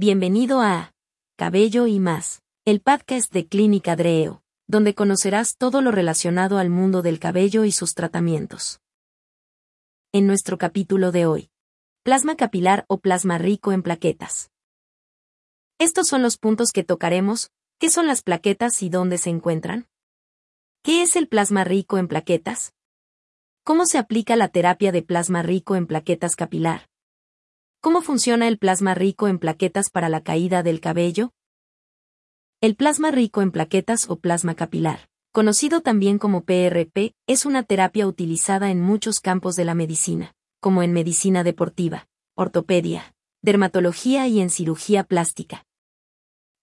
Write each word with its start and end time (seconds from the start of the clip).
Bienvenido 0.00 0.60
a 0.60 0.94
Cabello 1.36 1.88
y 1.88 1.98
más, 1.98 2.40
el 2.64 2.80
podcast 2.80 3.32
de 3.32 3.48
Clínica 3.48 3.96
Dreo, 3.96 4.44
donde 4.68 4.94
conocerás 4.94 5.56
todo 5.56 5.82
lo 5.82 5.90
relacionado 5.90 6.58
al 6.58 6.70
mundo 6.70 7.02
del 7.02 7.18
cabello 7.18 7.64
y 7.64 7.72
sus 7.72 7.94
tratamientos. 7.94 8.80
En 10.12 10.28
nuestro 10.28 10.56
capítulo 10.56 11.10
de 11.10 11.26
hoy, 11.26 11.50
plasma 12.04 12.36
capilar 12.36 12.84
o 12.86 13.00
plasma 13.00 13.38
rico 13.38 13.72
en 13.72 13.82
plaquetas. 13.82 14.52
Estos 15.80 16.06
son 16.06 16.22
los 16.22 16.38
puntos 16.38 16.70
que 16.70 16.84
tocaremos, 16.84 17.50
¿qué 17.80 17.90
son 17.90 18.06
las 18.06 18.22
plaquetas 18.22 18.80
y 18.84 18.90
dónde 18.90 19.18
se 19.18 19.30
encuentran? 19.30 19.88
¿Qué 20.84 21.02
es 21.02 21.16
el 21.16 21.26
plasma 21.26 21.64
rico 21.64 21.98
en 21.98 22.06
plaquetas? 22.06 22.72
¿Cómo 23.64 23.84
se 23.84 23.98
aplica 23.98 24.36
la 24.36 24.46
terapia 24.46 24.92
de 24.92 25.02
plasma 25.02 25.42
rico 25.42 25.74
en 25.74 25.88
plaquetas 25.88 26.36
capilar? 26.36 26.87
¿Cómo 27.80 28.02
funciona 28.02 28.48
el 28.48 28.58
plasma 28.58 28.94
rico 28.94 29.28
en 29.28 29.38
plaquetas 29.38 29.88
para 29.88 30.08
la 30.08 30.20
caída 30.20 30.64
del 30.64 30.80
cabello? 30.80 31.32
El 32.60 32.74
plasma 32.74 33.12
rico 33.12 33.40
en 33.40 33.52
plaquetas 33.52 34.10
o 34.10 34.18
plasma 34.18 34.56
capilar, 34.56 35.08
conocido 35.30 35.80
también 35.80 36.18
como 36.18 36.44
PRP, 36.44 37.14
es 37.28 37.46
una 37.46 37.62
terapia 37.62 38.08
utilizada 38.08 38.72
en 38.72 38.80
muchos 38.80 39.20
campos 39.20 39.54
de 39.54 39.64
la 39.64 39.76
medicina, 39.76 40.34
como 40.58 40.82
en 40.82 40.92
medicina 40.92 41.44
deportiva, 41.44 42.08
ortopedia, 42.34 43.14
dermatología 43.42 44.26
y 44.26 44.40
en 44.40 44.50
cirugía 44.50 45.04
plástica. 45.04 45.64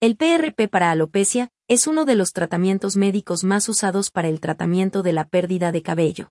El 0.00 0.18
PRP 0.18 0.68
para 0.68 0.90
alopecia 0.90 1.48
es 1.66 1.86
uno 1.86 2.04
de 2.04 2.14
los 2.14 2.34
tratamientos 2.34 2.98
médicos 2.98 3.42
más 3.42 3.70
usados 3.70 4.10
para 4.10 4.28
el 4.28 4.40
tratamiento 4.40 5.02
de 5.02 5.14
la 5.14 5.26
pérdida 5.26 5.72
de 5.72 5.80
cabello. 5.80 6.30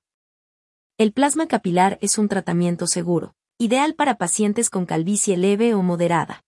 El 1.00 1.12
plasma 1.12 1.48
capilar 1.48 1.98
es 2.02 2.20
un 2.20 2.30
tratamiento 2.30 2.86
seguro, 2.86 3.35
ideal 3.58 3.96
para 3.96 4.16
pacientes 4.18 4.70
con 4.70 4.86
calvicie 4.86 5.38
leve 5.38 5.74
o 5.74 5.82
moderada. 5.82 6.44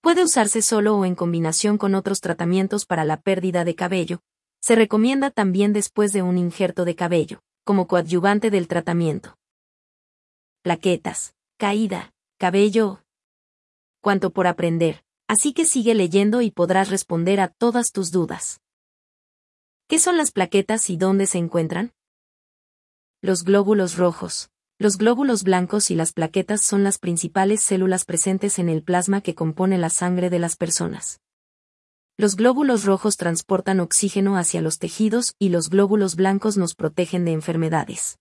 Puede 0.00 0.24
usarse 0.24 0.62
solo 0.62 0.96
o 0.96 1.04
en 1.04 1.14
combinación 1.14 1.76
con 1.76 1.94
otros 1.94 2.20
tratamientos 2.20 2.86
para 2.86 3.04
la 3.04 3.20
pérdida 3.20 3.64
de 3.64 3.74
cabello. 3.74 4.22
Se 4.62 4.76
recomienda 4.76 5.30
también 5.30 5.74
después 5.74 6.12
de 6.12 6.22
un 6.22 6.38
injerto 6.38 6.86
de 6.86 6.94
cabello, 6.94 7.42
como 7.64 7.86
coadyuvante 7.86 8.50
del 8.50 8.66
tratamiento. 8.66 9.36
Plaquetas, 10.62 11.34
caída, 11.58 12.14
cabello. 12.38 13.02
Cuanto 14.00 14.30
por 14.30 14.46
aprender, 14.46 15.04
así 15.28 15.52
que 15.52 15.66
sigue 15.66 15.94
leyendo 15.94 16.40
y 16.40 16.50
podrás 16.50 16.88
responder 16.88 17.40
a 17.40 17.48
todas 17.48 17.92
tus 17.92 18.10
dudas. 18.10 18.62
¿Qué 19.86 19.98
son 19.98 20.16
las 20.16 20.30
plaquetas 20.32 20.88
y 20.88 20.96
dónde 20.96 21.26
se 21.26 21.38
encuentran? 21.38 21.92
Los 23.20 23.44
glóbulos 23.44 23.96
rojos, 23.96 24.50
los 24.78 24.98
glóbulos 24.98 25.42
blancos 25.42 25.90
y 25.90 25.94
las 25.94 26.12
plaquetas 26.12 26.60
son 26.60 26.84
las 26.84 26.98
principales 26.98 27.62
células 27.62 28.04
presentes 28.04 28.58
en 28.58 28.68
el 28.68 28.82
plasma 28.82 29.22
que 29.22 29.34
compone 29.34 29.78
la 29.78 29.88
sangre 29.88 30.28
de 30.28 30.38
las 30.38 30.56
personas. 30.56 31.20
Los 32.18 32.36
glóbulos 32.36 32.84
rojos 32.84 33.16
transportan 33.16 33.80
oxígeno 33.80 34.36
hacia 34.36 34.60
los 34.60 34.78
tejidos 34.78 35.34
y 35.38 35.48
los 35.48 35.70
glóbulos 35.70 36.14
blancos 36.14 36.58
nos 36.58 36.74
protegen 36.74 37.24
de 37.24 37.32
enfermedades. 37.32 38.18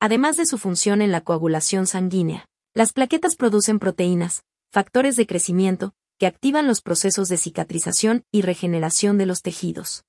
Además 0.00 0.38
de 0.38 0.46
su 0.46 0.56
función 0.56 1.02
en 1.02 1.12
la 1.12 1.20
coagulación 1.20 1.86
sanguínea, 1.86 2.46
las 2.72 2.94
plaquetas 2.94 3.36
producen 3.36 3.78
proteínas, 3.78 4.44
factores 4.72 5.16
de 5.16 5.26
crecimiento, 5.26 5.92
que 6.18 6.26
activan 6.26 6.66
los 6.66 6.80
procesos 6.80 7.28
de 7.28 7.36
cicatrización 7.36 8.24
y 8.32 8.42
regeneración 8.42 9.18
de 9.18 9.26
los 9.26 9.42
tejidos. 9.42 10.04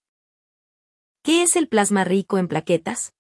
¿Qué 1.24 1.44
es 1.44 1.58
el 1.58 1.68
plasma 1.68 2.06
rico 2.06 2.38
en 2.38 2.48
plaquetas? 2.48 3.14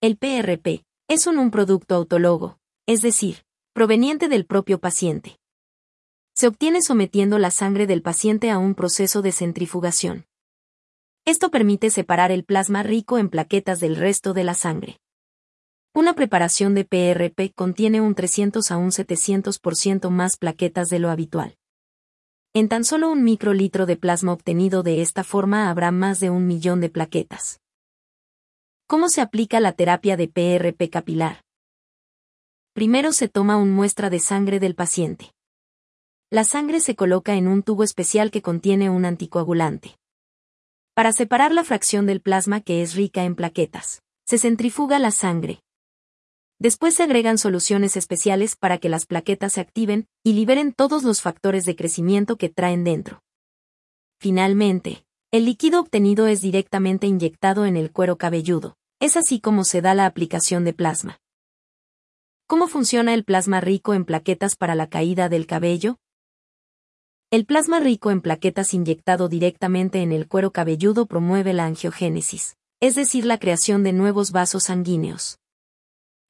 El 0.00 0.16
PRP, 0.16 0.84
es 1.12 1.26
un, 1.26 1.50
producto 1.50 1.94
autólogo, 1.94 2.58
es 2.86 3.02
decir, 3.02 3.44
proveniente 3.74 4.28
del 4.28 4.46
propio 4.46 4.78
paciente. 4.78 5.38
Se 6.34 6.46
obtiene 6.46 6.80
sometiendo 6.80 7.38
la 7.38 7.50
sangre 7.50 7.86
del 7.86 8.00
paciente 8.00 8.50
a 8.50 8.56
un 8.56 8.74
proceso 8.74 9.20
de 9.20 9.30
centrifugación. 9.30 10.24
Esto 11.26 11.50
permite 11.50 11.90
separar 11.90 12.32
el 12.32 12.44
plasma 12.44 12.82
rico 12.82 13.18
en 13.18 13.28
plaquetas 13.28 13.78
del 13.78 13.96
resto 13.96 14.32
de 14.32 14.44
la 14.44 14.54
sangre. 14.54 15.00
Una 15.92 16.14
preparación 16.14 16.74
de 16.74 16.86
PRP 16.86 17.52
contiene 17.54 18.00
un 18.00 18.14
300 18.14 18.70
a 18.70 18.78
un 18.78 18.88
700% 18.88 20.08
más 20.08 20.38
plaquetas 20.38 20.88
de 20.88 20.98
lo 20.98 21.10
habitual. 21.10 21.58
En 22.54 22.70
tan 22.70 22.84
solo 22.84 23.10
un 23.10 23.22
microlitro 23.22 23.84
de 23.84 23.98
plasma 23.98 24.32
obtenido 24.32 24.82
de 24.82 25.02
esta 25.02 25.24
forma 25.24 25.68
habrá 25.68 25.90
más 25.90 26.20
de 26.20 26.30
un 26.30 26.46
millón 26.46 26.80
de 26.80 26.88
plaquetas. 26.88 27.61
¿Cómo 28.86 29.08
se 29.08 29.20
aplica 29.20 29.60
la 29.60 29.72
terapia 29.72 30.16
de 30.16 30.28
PRP 30.28 30.90
capilar? 30.90 31.42
Primero 32.74 33.12
se 33.12 33.28
toma 33.28 33.56
un 33.56 33.70
muestra 33.70 34.10
de 34.10 34.18
sangre 34.18 34.60
del 34.60 34.74
paciente. 34.74 35.32
La 36.30 36.44
sangre 36.44 36.80
se 36.80 36.94
coloca 36.94 37.34
en 37.34 37.48
un 37.48 37.62
tubo 37.62 37.84
especial 37.84 38.30
que 38.30 38.42
contiene 38.42 38.90
un 38.90 39.04
anticoagulante. 39.04 39.96
Para 40.94 41.12
separar 41.12 41.52
la 41.52 41.64
fracción 41.64 42.06
del 42.06 42.20
plasma 42.20 42.60
que 42.60 42.82
es 42.82 42.94
rica 42.94 43.24
en 43.24 43.34
plaquetas, 43.34 44.02
se 44.26 44.38
centrifuga 44.38 44.98
la 44.98 45.10
sangre. 45.10 45.60
Después 46.58 46.94
se 46.94 47.02
agregan 47.02 47.38
soluciones 47.38 47.96
especiales 47.96 48.56
para 48.56 48.78
que 48.78 48.88
las 48.88 49.06
plaquetas 49.06 49.54
se 49.54 49.60
activen 49.60 50.06
y 50.22 50.34
liberen 50.34 50.72
todos 50.72 51.02
los 51.02 51.20
factores 51.20 51.64
de 51.64 51.76
crecimiento 51.76 52.36
que 52.36 52.48
traen 52.48 52.84
dentro. 52.84 53.22
Finalmente, 54.20 55.04
el 55.32 55.46
líquido 55.46 55.80
obtenido 55.80 56.26
es 56.26 56.42
directamente 56.42 57.06
inyectado 57.06 57.64
en 57.64 57.78
el 57.78 57.90
cuero 57.90 58.18
cabelludo. 58.18 58.76
Es 59.00 59.16
así 59.16 59.40
como 59.40 59.64
se 59.64 59.80
da 59.80 59.94
la 59.94 60.04
aplicación 60.04 60.62
de 60.64 60.74
plasma. 60.74 61.20
¿Cómo 62.46 62.68
funciona 62.68 63.14
el 63.14 63.24
plasma 63.24 63.62
rico 63.62 63.94
en 63.94 64.04
plaquetas 64.04 64.56
para 64.56 64.74
la 64.74 64.90
caída 64.90 65.30
del 65.30 65.46
cabello? 65.46 65.96
El 67.30 67.46
plasma 67.46 67.80
rico 67.80 68.10
en 68.10 68.20
plaquetas 68.20 68.74
inyectado 68.74 69.30
directamente 69.30 70.02
en 70.02 70.12
el 70.12 70.28
cuero 70.28 70.52
cabelludo 70.52 71.06
promueve 71.06 71.54
la 71.54 71.64
angiogénesis, 71.64 72.58
es 72.80 72.94
decir, 72.94 73.24
la 73.24 73.38
creación 73.38 73.82
de 73.84 73.94
nuevos 73.94 74.32
vasos 74.32 74.64
sanguíneos. 74.64 75.38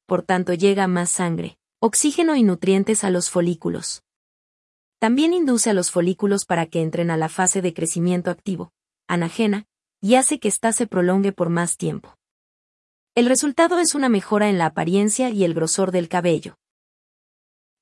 Por 0.05 0.23
tanto, 0.23 0.53
llega 0.53 0.87
más 0.87 1.09
sangre, 1.09 1.57
oxígeno 1.81 2.37
y 2.37 2.43
nutrientes 2.43 3.03
a 3.03 3.09
los 3.09 3.29
folículos. 3.29 4.01
También 4.99 5.33
induce 5.33 5.71
a 5.71 5.73
los 5.73 5.91
folículos 5.91 6.45
para 6.45 6.67
que 6.67 6.81
entren 6.81 7.11
a 7.11 7.17
la 7.17 7.27
fase 7.27 7.61
de 7.61 7.73
crecimiento 7.73 8.31
activo, 8.31 8.71
anagena, 9.07 9.65
y 10.01 10.15
hace 10.15 10.39
que 10.39 10.47
ésta 10.47 10.73
se 10.73 10.87
prolongue 10.87 11.31
por 11.31 11.49
más 11.49 11.77
tiempo. 11.77 12.17
El 13.15 13.27
resultado 13.27 13.79
es 13.79 13.95
una 13.95 14.09
mejora 14.09 14.49
en 14.49 14.57
la 14.57 14.65
apariencia 14.65 15.29
y 15.29 15.43
el 15.43 15.53
grosor 15.53 15.91
del 15.91 16.09
cabello. 16.09 16.57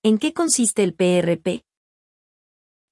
¿En 0.03 0.17
qué 0.17 0.33
consiste 0.33 0.83
el 0.83 0.93
PRP? 0.93 1.63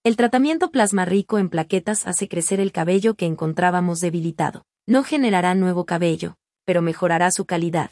El 0.03 0.15
tratamiento 0.15 0.71
plasma 0.71 1.05
rico 1.05 1.37
en 1.37 1.49
plaquetas 1.49 2.07
hace 2.07 2.29
crecer 2.29 2.59
el 2.59 2.71
cabello 2.71 3.15
que 3.15 3.25
encontrábamos 3.25 3.99
debilitado. 3.99 4.63
No 4.87 5.03
generará 5.03 5.53
nuevo 5.55 5.85
cabello, 5.85 6.37
pero 6.65 6.81
mejorará 6.81 7.31
su 7.31 7.45
calidad. 7.45 7.91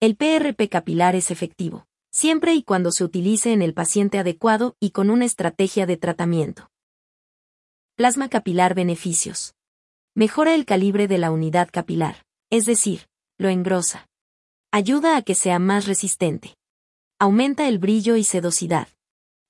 El 0.00 0.16
PRP 0.16 0.68
capilar 0.68 1.14
es 1.14 1.30
efectivo, 1.30 1.86
siempre 2.10 2.54
y 2.54 2.62
cuando 2.62 2.90
se 2.90 3.04
utilice 3.04 3.52
en 3.52 3.62
el 3.62 3.74
paciente 3.74 4.18
adecuado 4.18 4.76
y 4.80 4.90
con 4.90 5.08
una 5.08 5.24
estrategia 5.24 5.86
de 5.86 5.96
tratamiento. 5.96 6.70
Plasma 7.96 8.28
capilar 8.28 8.74
beneficios. 8.74 9.54
Mejora 10.14 10.54
el 10.54 10.64
calibre 10.64 11.06
de 11.06 11.18
la 11.18 11.30
unidad 11.30 11.68
capilar 11.72 12.24
es 12.54 12.66
decir, 12.66 13.08
lo 13.36 13.48
engrosa. 13.48 14.08
Ayuda 14.70 15.16
a 15.16 15.22
que 15.22 15.34
sea 15.34 15.58
más 15.58 15.86
resistente. 15.86 16.56
Aumenta 17.18 17.66
el 17.66 17.80
brillo 17.80 18.14
y 18.14 18.22
sedosidad. 18.22 18.86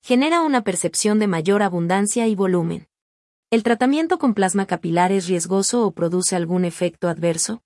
Genera 0.01 0.41
una 0.41 0.63
percepción 0.63 1.19
de 1.19 1.27
mayor 1.27 1.61
abundancia 1.61 2.27
y 2.27 2.33
volumen. 2.33 2.87
¿El 3.51 3.61
tratamiento 3.61 4.17
con 4.17 4.33
plasma 4.33 4.65
capilar 4.65 5.11
es 5.11 5.27
riesgoso 5.27 5.85
o 5.85 5.91
produce 5.91 6.35
algún 6.35 6.65
efecto 6.65 7.09
adverso? 7.09 7.61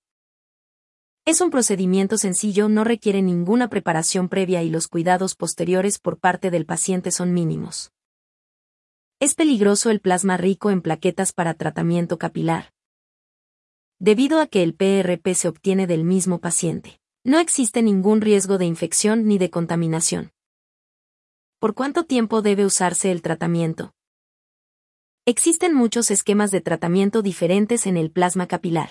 Es 1.24 1.40
un 1.40 1.50
procedimiento 1.50 2.18
sencillo, 2.18 2.68
no 2.68 2.84
requiere 2.84 3.22
ninguna 3.22 3.68
preparación 3.68 4.28
previa 4.28 4.62
y 4.62 4.68
los 4.68 4.88
cuidados 4.88 5.36
posteriores 5.36 5.98
por 5.98 6.18
parte 6.18 6.50
del 6.50 6.66
paciente 6.66 7.10
son 7.10 7.32
mínimos. 7.32 7.92
¿Es 9.20 9.34
peligroso 9.34 9.90
el 9.90 10.00
plasma 10.00 10.36
rico 10.36 10.70
en 10.70 10.82
plaquetas 10.82 11.32
para 11.32 11.54
tratamiento 11.54 12.18
capilar? 12.18 12.72
debido 14.00 14.40
a 14.40 14.46
que 14.46 14.62
el 14.62 14.74
PRP 14.74 15.34
se 15.34 15.46
obtiene 15.46 15.86
del 15.86 16.04
mismo 16.04 16.40
paciente. 16.40 16.98
No 17.22 17.38
existe 17.38 17.82
ningún 17.82 18.22
riesgo 18.22 18.56
de 18.56 18.64
infección 18.64 19.26
ni 19.28 19.36
de 19.36 19.50
contaminación. 19.50 20.32
¿Por 21.58 21.74
cuánto 21.74 22.04
tiempo 22.04 22.40
debe 22.40 22.64
usarse 22.64 23.12
el 23.12 23.20
tratamiento? 23.20 23.92
Existen 25.26 25.74
muchos 25.74 26.10
esquemas 26.10 26.50
de 26.50 26.62
tratamiento 26.62 27.20
diferentes 27.20 27.86
en 27.86 27.98
el 27.98 28.10
plasma 28.10 28.46
capilar. 28.46 28.88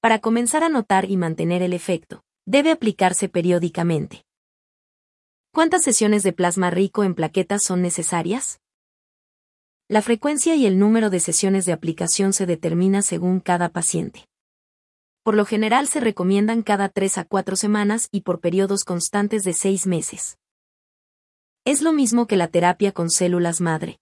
Para 0.00 0.18
comenzar 0.18 0.62
a 0.64 0.68
notar 0.68 1.10
y 1.10 1.16
mantener 1.16 1.62
el 1.62 1.72
efecto, 1.72 2.22
debe 2.44 2.72
aplicarse 2.72 3.30
periódicamente. 3.30 4.26
¿Cuántas 5.50 5.82
sesiones 5.82 6.22
de 6.24 6.34
plasma 6.34 6.68
rico 6.68 7.04
en 7.04 7.14
plaquetas 7.14 7.62
son 7.62 7.80
necesarias? 7.80 8.60
La 9.86 10.00
frecuencia 10.00 10.56
y 10.56 10.64
el 10.64 10.78
número 10.78 11.10
de 11.10 11.20
sesiones 11.20 11.66
de 11.66 11.72
aplicación 11.74 12.32
se 12.32 12.46
determina 12.46 13.02
según 13.02 13.38
cada 13.38 13.68
paciente. 13.68 14.26
Por 15.22 15.34
lo 15.34 15.44
general 15.44 15.88
se 15.88 16.00
recomiendan 16.00 16.62
cada 16.62 16.88
3 16.88 17.18
a 17.18 17.24
4 17.24 17.54
semanas 17.54 18.08
y 18.10 18.22
por 18.22 18.40
periodos 18.40 18.84
constantes 18.84 19.44
de 19.44 19.52
6 19.52 19.86
meses. 19.86 20.38
Es 21.66 21.82
lo 21.82 21.92
mismo 21.92 22.26
que 22.26 22.38
la 22.38 22.48
terapia 22.48 22.92
con 22.92 23.10
células 23.10 23.60
madre. 23.60 24.00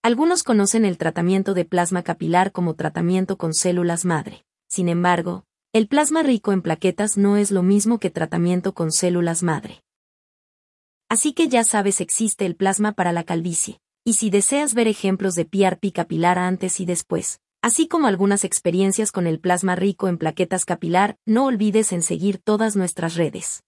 Algunos 0.00 0.44
conocen 0.44 0.84
el 0.84 0.96
tratamiento 0.96 1.54
de 1.54 1.64
plasma 1.64 2.04
capilar 2.04 2.52
como 2.52 2.74
tratamiento 2.74 3.36
con 3.38 3.54
células 3.54 4.04
madre. 4.04 4.44
Sin 4.68 4.88
embargo, 4.88 5.44
el 5.72 5.88
plasma 5.88 6.22
rico 6.22 6.52
en 6.52 6.62
plaquetas 6.62 7.16
no 7.16 7.36
es 7.36 7.50
lo 7.50 7.64
mismo 7.64 7.98
que 7.98 8.10
tratamiento 8.10 8.74
con 8.74 8.92
células 8.92 9.42
madre. 9.42 9.82
Así 11.08 11.32
que 11.32 11.48
ya 11.48 11.64
sabes 11.64 12.00
existe 12.00 12.46
el 12.46 12.54
plasma 12.54 12.92
para 12.92 13.12
la 13.12 13.24
calvicie. 13.24 13.81
Y 14.04 14.14
si 14.14 14.30
deseas 14.30 14.74
ver 14.74 14.88
ejemplos 14.88 15.36
de 15.36 15.44
PRP 15.44 15.92
capilar 15.92 16.36
antes 16.36 16.80
y 16.80 16.86
después, 16.86 17.38
así 17.62 17.86
como 17.86 18.08
algunas 18.08 18.42
experiencias 18.42 19.12
con 19.12 19.28
el 19.28 19.38
plasma 19.38 19.76
rico 19.76 20.08
en 20.08 20.18
plaquetas 20.18 20.64
capilar, 20.64 21.18
no 21.24 21.46
olvides 21.46 21.92
en 21.92 22.02
seguir 22.02 22.38
todas 22.38 22.74
nuestras 22.74 23.14
redes. 23.14 23.62